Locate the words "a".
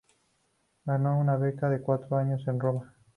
2.47-2.53